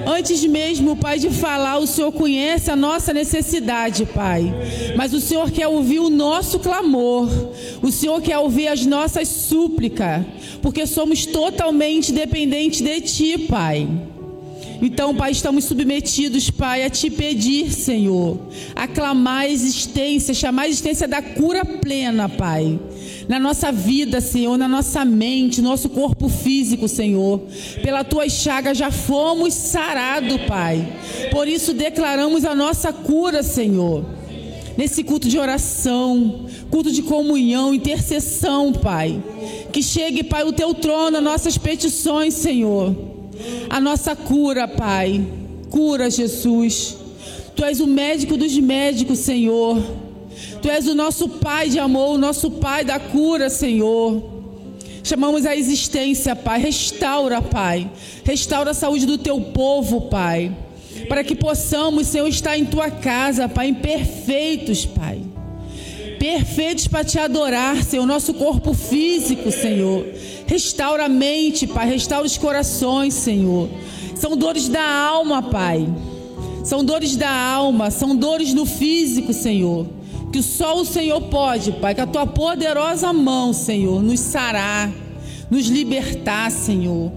[0.07, 4.55] Antes mesmo, Pai, de falar, o Senhor conhece a nossa necessidade, Pai.
[4.97, 7.29] Mas o Senhor quer ouvir o nosso clamor.
[7.83, 10.25] O Senhor quer ouvir as nossas súplicas.
[10.63, 13.89] Porque somos totalmente dependentes de Ti, Pai.
[14.81, 18.39] Então, Pai, estamos submetidos, Pai, a te pedir, Senhor,
[18.77, 22.79] aclamar a existência, chamar a existência da cura plena, Pai
[23.29, 27.43] na nossa vida, Senhor, na nossa mente, nosso corpo físico, Senhor.
[27.83, 30.89] Pela tua chaga já fomos sarados, Pai.
[31.31, 34.03] Por isso declaramos a nossa cura, Senhor.
[34.79, 39.23] Nesse culto de oração, culto de comunhão, intercessão, Pai.
[39.71, 43.18] Que chegue, Pai, o teu trono, as nossas petições, Senhor.
[43.69, 45.27] A nossa cura, Pai.
[45.71, 46.97] Cura, Jesus.
[47.55, 49.83] Tu és o médico dos médicos, Senhor.
[50.63, 54.23] Tu és o nosso Pai de amor, o nosso Pai da cura, Senhor.
[55.03, 56.61] Chamamos a existência, Pai.
[56.61, 57.91] Restaura, Pai.
[58.25, 60.55] Restaura a saúde do teu povo, Pai.
[61.09, 65.23] Para que possamos, Senhor, estar em tua casa, Pai, perfeitos, Pai.
[66.19, 68.07] Perfeitos para te adorar, Senhor.
[68.07, 70.07] Nosso corpo físico, Senhor.
[70.47, 71.89] Restaura a mente, Pai.
[71.89, 73.69] Restaura os corações, Senhor.
[74.17, 75.87] São dores da alma, Pai.
[76.65, 79.87] São dores da alma, são dores no físico, Senhor.
[80.31, 84.93] Que só o Senhor pode, Pai, que a tua poderosa mão, Senhor, nos sarar,
[85.51, 87.11] nos libertar, Senhor.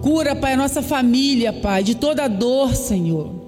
[0.00, 3.45] Cura, Pai, a nossa família, Pai, de toda dor, Senhor.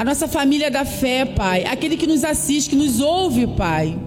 [0.00, 1.66] A nossa família da fé, Pai.
[1.66, 3.98] Aquele que nos assiste, que nos ouve, Pai.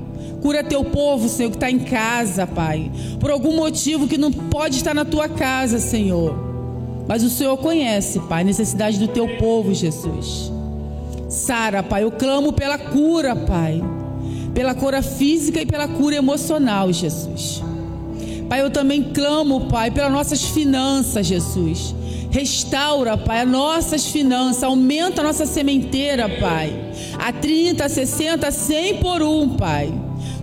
[0.41, 2.91] Cura teu povo, Senhor, que está em casa, Pai.
[3.19, 6.35] Por algum motivo que não pode estar na tua casa, Senhor.
[7.07, 10.51] Mas o Senhor conhece, Pai, a necessidade do teu povo, Jesus.
[11.29, 12.03] Sara, Pai.
[12.03, 13.79] Eu clamo pela cura, Pai.
[14.51, 17.61] Pela cura física e pela cura emocional, Jesus.
[18.49, 21.93] Pai, eu também clamo, Pai, pelas nossas finanças, Jesus.
[22.33, 26.73] Restaura, Pai, as nossas finanças, aumenta a nossa sementeira, Pai.
[27.19, 29.93] A 30, 60, 100 por um, Pai.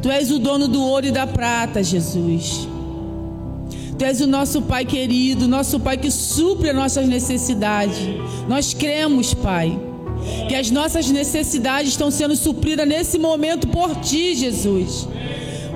[0.01, 2.69] Tu és o dono do ouro e da prata, Jesus.
[3.99, 7.99] Tu és o nosso Pai querido, nosso Pai que supre as nossas necessidades.
[8.49, 9.77] Nós cremos, Pai,
[10.49, 15.09] que as nossas necessidades estão sendo supridas nesse momento por Ti, Jesus.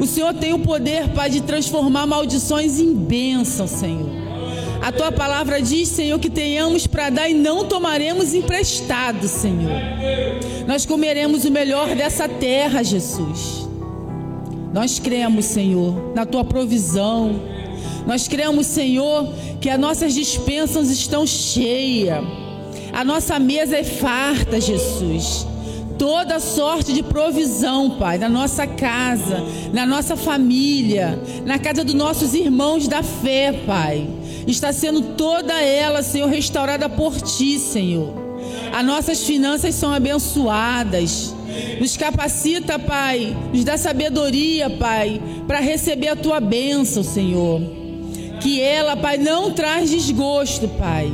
[0.01, 4.34] O Senhor tem o poder, Pai, de transformar maldições em bênção, Senhor.
[4.85, 9.81] A tua palavra diz, Senhor, que tenhamos para dar e não tomaremos emprestado, Senhor.
[10.67, 13.67] Nós comeremos o melhor dessa terra, Jesus.
[14.73, 17.55] Nós cremos, Senhor, na tua provisão
[18.07, 22.23] nós cremos, Senhor, que as nossas dispensas estão cheias.
[22.93, 25.47] A nossa mesa é farta, Jesus.
[25.99, 29.43] Toda sorte de provisão, Pai, na nossa casa,
[29.73, 34.07] na nossa família, na casa dos nossos irmãos da fé, Pai.
[34.47, 38.13] Está sendo toda ela, Senhor, restaurada por Ti, Senhor.
[38.73, 41.35] As nossas finanças são abençoadas.
[41.81, 47.85] Nos capacita, Pai, nos dá sabedoria, Pai, para receber a Tua bênção, Senhor
[48.45, 51.11] que ela, Pai, não traz desgosto, Pai.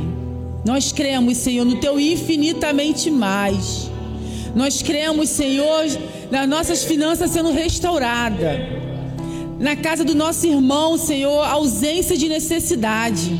[0.65, 3.89] Nós cremos, Senhor, no Teu infinitamente mais.
[4.53, 5.85] Nós cremos, Senhor,
[6.29, 8.59] nas nossas finanças sendo restauradas.
[9.61, 13.39] Na casa do nosso irmão, Senhor, ausência de necessidade.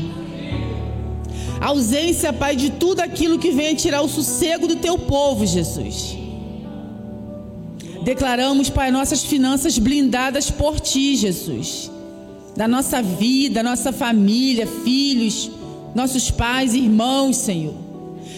[1.60, 6.16] Ausência, Pai, de tudo aquilo que vem tirar o sossego do Teu povo, Jesus.
[8.04, 11.92] Declaramos, Pai, nossas finanças blindadas por Ti, Jesus
[12.56, 15.50] da nossa vida, nossa família, filhos,
[15.94, 17.74] nossos pais, irmãos, Senhor.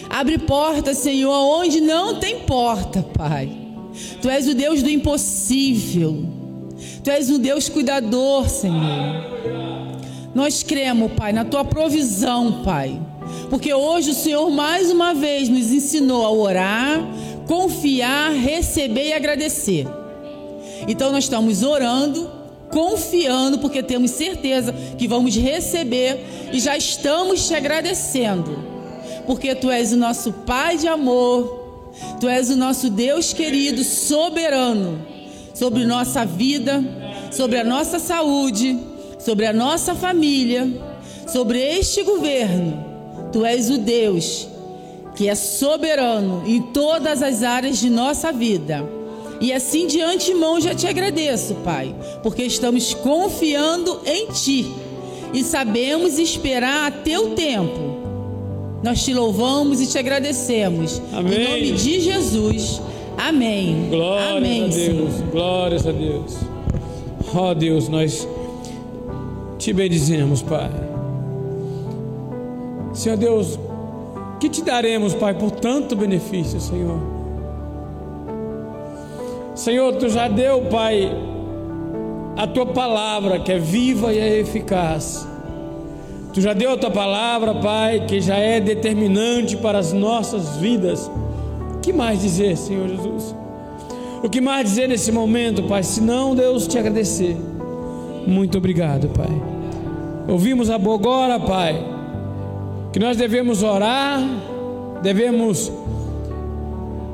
[0.09, 3.49] Abre porta, Senhor, onde não tem porta, Pai.
[4.21, 6.44] Tu és o Deus do impossível.
[7.03, 9.35] Tu és um Deus cuidador, Senhor.
[10.33, 12.99] Nós cremos, Pai, na tua provisão, Pai.
[13.49, 16.99] Porque hoje o Senhor mais uma vez nos ensinou a orar,
[17.47, 19.87] confiar, receber e agradecer.
[20.87, 22.29] Então nós estamos orando,
[22.69, 26.19] confiando, porque temos certeza que vamos receber
[26.51, 28.59] e já estamos te agradecendo,
[29.25, 35.14] porque tu és o nosso Pai de amor, tu és o nosso Deus querido, soberano
[35.55, 36.83] sobre nossa vida,
[37.31, 38.77] sobre a nossa saúde,
[39.17, 40.69] sobre a nossa família,
[41.25, 42.85] sobre este governo.
[43.31, 44.47] Tu és o Deus
[45.15, 48.87] que é soberano em todas as áreas de nossa vida.
[49.39, 54.65] E assim de antemão já te agradeço, Pai, porque estamos confiando em Ti
[55.33, 57.95] e sabemos esperar a Teu tempo.
[58.83, 61.01] Nós te louvamos e te agradecemos.
[61.11, 61.33] Amém.
[61.33, 62.81] Em nome de Jesus.
[63.17, 63.87] Amém.
[63.89, 64.75] Glória Amém, a Deus.
[64.75, 65.31] Senhor.
[65.31, 66.37] Glórias a Deus.
[67.33, 68.27] Ó Deus, nós
[69.57, 70.69] te bendizemos, Pai.
[72.93, 73.59] Senhor Deus,
[74.39, 76.99] que te daremos, Pai, por tanto benefício, Senhor.
[79.53, 81.11] Senhor, tu já deu, Pai,
[82.37, 85.27] a tua palavra que é viva e é eficaz.
[86.33, 91.09] Tu já deu a tua palavra, Pai, que já é determinante para as nossas vidas.
[91.85, 93.35] Que mais dizer, Senhor Jesus?
[94.23, 95.83] O que mais dizer nesse momento, Pai?
[95.83, 97.37] Se não, Deus te agradecer.
[98.25, 99.29] Muito obrigado, Pai.
[100.27, 101.79] Ouvimos agora, Pai,
[102.91, 104.19] que nós devemos orar,
[105.03, 105.71] devemos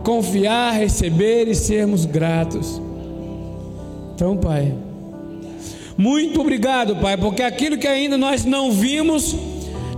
[0.06, 2.82] confiar, receber e sermos gratos.
[4.16, 4.74] Então, Pai,
[5.98, 9.36] muito obrigado, Pai, porque aquilo que ainda nós não vimos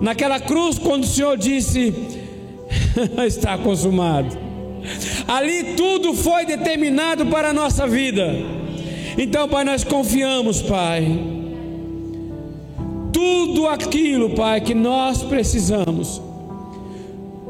[0.01, 1.93] naquela cruz, quando o Senhor disse:
[3.23, 4.42] está consumado.
[5.27, 8.35] Ali tudo foi determinado para a nossa vida.
[9.17, 11.19] Então, Pai, nós confiamos, Pai.
[13.11, 16.21] Tudo aquilo, Pai, que nós precisamos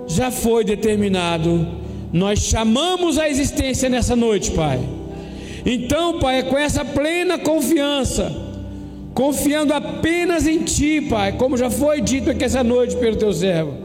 [0.06, 4.80] já foi determinado nós chamamos a existência nessa noite, Pai.
[5.66, 8.32] Então, Pai, é com essa plena confiança,
[9.16, 13.83] confiando apenas em Ti, Pai, como já foi dito aqui essa noite pelo Teu servo.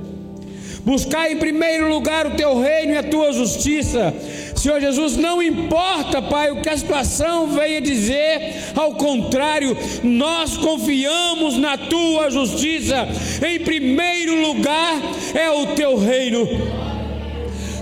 [0.88, 4.14] Buscar em primeiro lugar o Teu reino e a Tua justiça.
[4.56, 11.58] Senhor Jesus, não importa, Pai, o que a situação venha dizer, ao contrário, nós confiamos
[11.58, 13.06] na Tua justiça.
[13.46, 14.94] Em primeiro lugar
[15.34, 16.48] é o Teu reino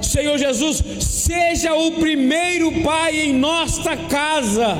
[0.02, 4.78] Senhor Jesus, seja o primeiro Pai em nossa casa,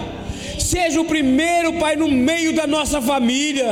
[0.59, 3.68] seja o primeiro Pai no meio da nossa família,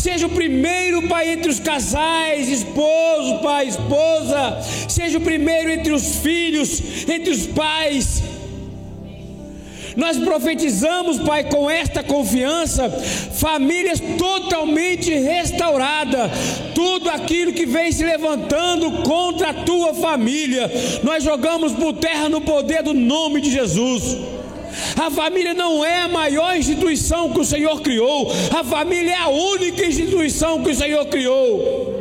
[0.00, 6.16] seja o primeiro Pai entre os casais, esposo, Pai, esposa, seja o primeiro entre os
[6.16, 8.22] filhos, entre os pais.
[9.96, 16.30] Nós profetizamos, Pai, com esta confiança, famílias totalmente restauradas.
[16.74, 20.70] Tudo aquilo que vem se levantando contra a tua família,
[21.02, 24.39] nós jogamos por terra no poder do nome de Jesus.
[24.96, 29.28] A família não é a maior instituição que o Senhor criou, a família é a
[29.28, 32.00] única instituição que o Senhor criou.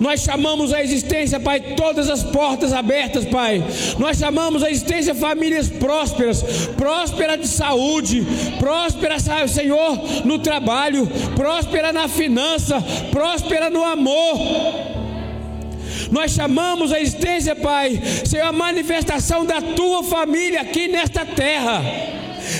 [0.00, 3.64] Nós chamamos a existência, Pai, todas as portas abertas, Pai.
[3.98, 6.42] Nós chamamos a existência famílias prósperas,
[6.76, 8.26] próspera de saúde,
[8.58, 9.16] próspera,
[9.48, 14.95] Senhor, no trabalho, próspera na finança, próspera no amor.
[16.10, 21.82] Nós chamamos a existência, Pai, Senhor, a manifestação da tua família aqui nesta terra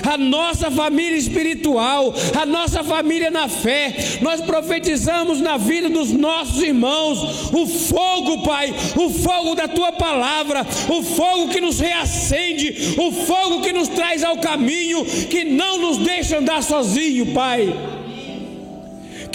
[0.02, 3.94] a nossa família espiritual, a nossa família na fé.
[4.20, 10.66] Nós profetizamos na vida dos nossos irmãos o fogo, Pai, o fogo da tua palavra,
[10.88, 15.98] o fogo que nos reacende, o fogo que nos traz ao caminho, que não nos
[15.98, 17.95] deixa andar sozinho, Pai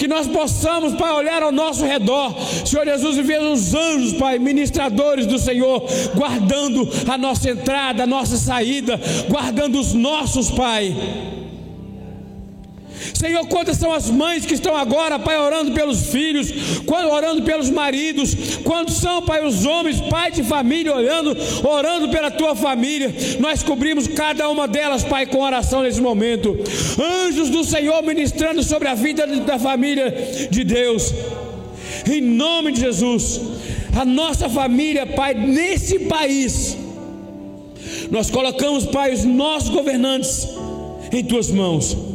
[0.02, 2.34] que nós possamos, Pai, olhar ao nosso redor,
[2.66, 5.80] Senhor Jesus, e ver os anjos, Pai, ministradores do Senhor,
[6.16, 10.92] guardando a nossa entrada, a nossa saída, guardando os nossos, Pai.
[13.14, 16.52] Senhor, quantas são as mães que estão agora, Pai, orando pelos filhos,
[17.10, 18.34] orando pelos maridos,
[18.64, 23.14] quantos são, Pai, os homens, pai de família, orando, orando pela tua família.
[23.40, 26.56] Nós cobrimos cada uma delas, Pai, com oração nesse momento.
[27.26, 30.14] Anjos do Senhor ministrando sobre a vida da família
[30.50, 31.12] de Deus.
[32.10, 33.40] Em nome de Jesus,
[33.94, 36.76] a nossa família, Pai, nesse país,
[38.10, 40.48] nós colocamos, Pai, os nossos governantes
[41.12, 42.11] em tuas mãos.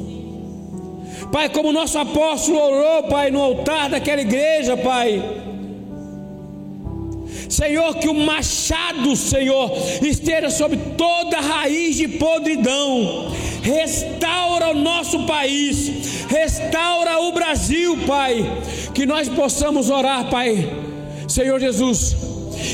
[1.32, 5.22] Pai, como nosso apóstolo orou, Pai, no altar daquela igreja, Pai.
[7.50, 9.72] Senhor, que o machado, Senhor,
[10.02, 13.32] esteja sobre toda raiz de podridão.
[13.62, 18.46] Restaura o nosso país, restaura o Brasil, Pai.
[18.94, 20.70] Que nós possamos orar, Pai,
[21.28, 22.16] Senhor Jesus,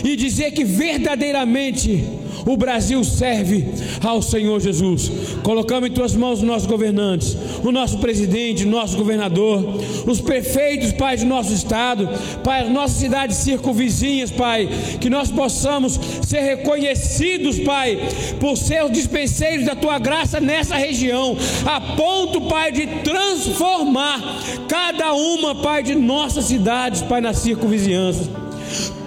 [0.04, 2.04] e dizer que verdadeiramente
[2.46, 3.66] o Brasil serve
[4.02, 5.12] ao Senhor Jesus.
[5.44, 9.64] Colocamos em tuas mãos os nossos governantes, o nosso presidente, o nosso governador,
[10.06, 12.10] os prefeitos, Pai, do nosso estado,
[12.44, 14.68] Pai, as nossas cidades circunvizinhas, Pai,
[15.00, 17.98] que nós possamos ser reconhecidos, Pai,
[18.40, 24.22] por ser os dispenseiros da tua graça nessa região, a ponto, Pai, de transformar
[24.68, 28.30] cada uma, Pai, de nossas cidades, Pai, na circunvizinhança.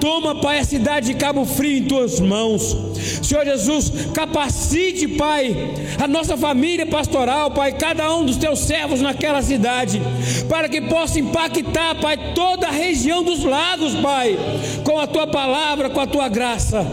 [0.00, 2.76] Toma, Pai, a cidade de Cabo Frio em tuas mãos.
[3.22, 5.54] Senhor Jesus, capacite, Pai,
[6.02, 10.00] a nossa família pastoral, Pai, cada um dos teus servos naquela cidade,
[10.48, 14.36] para que possa impactar, Pai, toda a região dos lagos, Pai,
[14.84, 16.86] com a tua palavra, com a tua graça,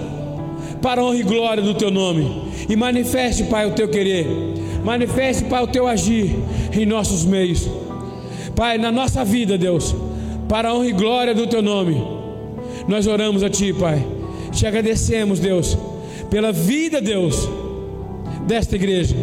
[0.82, 2.44] para a honra e glória do teu nome.
[2.70, 4.28] E manifeste, Pai, o teu querer,
[4.84, 6.36] manifeste, Pai, o teu agir
[6.72, 7.68] em nossos meios,
[8.56, 9.96] Pai, na nossa vida, Deus,
[10.48, 12.02] para a honra e glória do teu nome.
[12.88, 14.06] Nós oramos a Ti, Pai.
[14.52, 15.78] Te agradecemos, Deus,
[16.34, 17.48] pela vida, Deus,
[18.48, 19.16] desta igreja.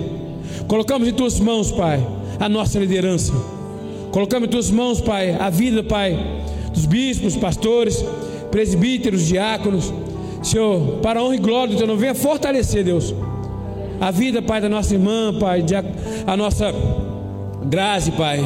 [0.68, 2.00] Colocamos em Tuas mãos, Pai,
[2.38, 3.32] a nossa liderança.
[4.12, 6.16] Colocamos em Tuas mãos, Pai, a vida, Pai,
[6.72, 8.04] dos bispos, pastores,
[8.52, 9.92] presbíteros, diáconos.
[10.40, 13.12] Senhor, para a honra e glória do Teu nome, venha fortalecer, Deus,
[14.00, 15.64] a vida, Pai, da nossa irmã, Pai,
[16.28, 16.72] a nossa
[17.64, 18.38] graça, Pai.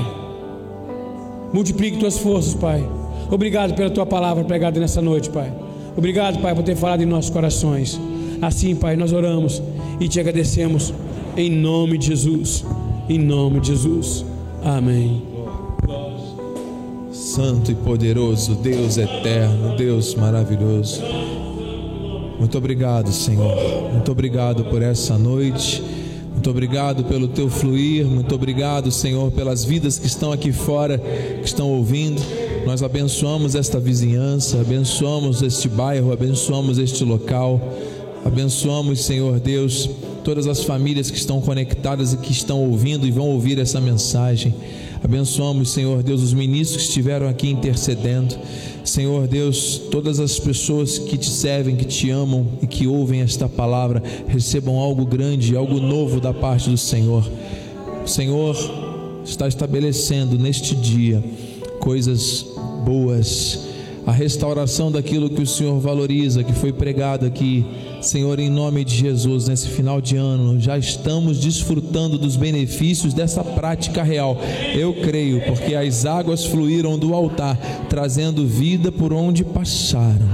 [1.53, 2.83] Multiplique Tuas forças, Pai.
[3.31, 5.53] Obrigado pela tua palavra pregada nessa noite, Pai.
[5.95, 8.01] Obrigado, Pai, por ter falado em nossos corações.
[8.47, 9.63] Assim, Pai, nós oramos
[9.99, 10.93] e te agradecemos
[11.35, 12.63] em nome de Jesus.
[13.09, 14.23] Em nome de Jesus.
[14.63, 15.23] Amém.
[17.11, 21.01] Santo e poderoso, Deus eterno, Deus maravilhoso.
[22.39, 23.91] Muito obrigado, Senhor.
[23.91, 25.83] Muito obrigado por essa noite.
[26.33, 28.05] Muito obrigado pelo teu fluir.
[28.05, 32.21] Muito obrigado, Senhor, pelas vidas que estão aqui fora, que estão ouvindo.
[32.67, 37.59] Nós abençoamos esta vizinhança, abençoamos este bairro, abençoamos este local,
[38.25, 39.89] abençoamos, Senhor Deus,
[40.25, 44.55] todas as famílias que estão conectadas e que estão ouvindo e vão ouvir essa mensagem.
[45.03, 48.35] Abençoamos, Senhor Deus, os ministros que estiveram aqui intercedendo.
[48.83, 53.49] Senhor Deus, todas as pessoas que te servem, que te amam e que ouvem esta
[53.49, 57.23] palavra, recebam algo grande, algo novo da parte do Senhor.
[58.03, 58.57] O Senhor
[59.25, 61.23] está estabelecendo neste dia
[61.81, 62.47] coisas
[62.85, 63.61] boas,
[64.07, 67.65] a restauração daquilo que o Senhor valoriza, que foi pregado aqui.
[68.05, 73.43] Senhor, em nome de Jesus, nesse final de ano, já estamos desfrutando dos benefícios dessa
[73.43, 74.39] prática real.
[74.75, 77.57] Eu creio, porque as águas fluíram do altar,
[77.89, 80.29] trazendo vida por onde passaram.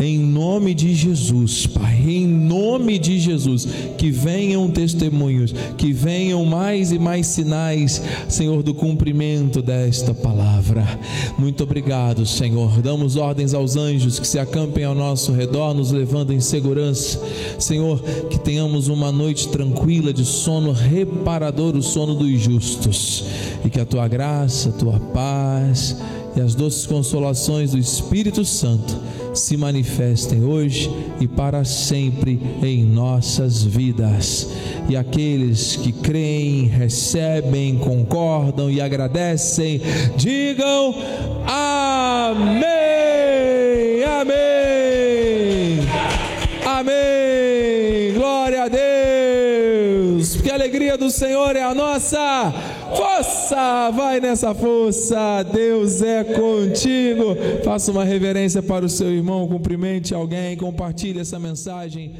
[0.00, 3.66] Em nome de Jesus, Pai, em nome de Jesus,
[3.96, 10.86] que venham testemunhos, que venham mais e mais sinais, Senhor, do cumprimento desta palavra.
[11.36, 12.80] Muito obrigado, Senhor.
[12.80, 17.07] Damos ordens aos anjos que se acampem ao nosso redor, nos levando em segurança.
[17.58, 23.24] Senhor, que tenhamos uma noite tranquila de sono reparador, o sono dos justos,
[23.64, 25.96] e que a tua graça, a tua paz
[26.36, 28.96] e as doces consolações do Espírito Santo
[29.34, 30.90] se manifestem hoje
[31.20, 34.48] e para sempre em nossas vidas.
[34.88, 39.80] E aqueles que creem, recebem, concordam e agradecem,
[40.16, 40.94] digam
[41.46, 42.44] amém,
[44.04, 44.47] amém,
[50.88, 52.52] alegria do Senhor é a nossa
[52.96, 53.90] força.
[53.90, 57.36] Vai nessa força, Deus é contigo.
[57.62, 62.14] Faça uma reverência para o seu irmão, cumprimente alguém, compartilhe essa mensagem.